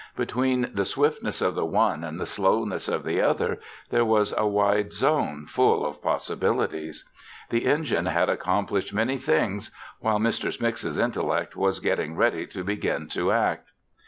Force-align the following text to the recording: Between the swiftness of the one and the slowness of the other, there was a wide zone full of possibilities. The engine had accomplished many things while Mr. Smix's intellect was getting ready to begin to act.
Between 0.15 0.71
the 0.73 0.83
swiftness 0.83 1.43
of 1.43 1.53
the 1.53 1.63
one 1.63 2.03
and 2.03 2.19
the 2.19 2.25
slowness 2.25 2.87
of 2.87 3.03
the 3.03 3.21
other, 3.21 3.59
there 3.91 4.03
was 4.03 4.33
a 4.35 4.47
wide 4.47 4.93
zone 4.93 5.45
full 5.45 5.85
of 5.85 6.01
possibilities. 6.01 7.05
The 7.51 7.65
engine 7.67 8.07
had 8.07 8.27
accomplished 8.27 8.95
many 8.95 9.19
things 9.19 9.69
while 9.99 10.17
Mr. 10.17 10.47
Smix's 10.51 10.97
intellect 10.97 11.55
was 11.55 11.79
getting 11.79 12.15
ready 12.15 12.47
to 12.47 12.63
begin 12.63 13.09
to 13.09 13.31
act. 13.31 13.69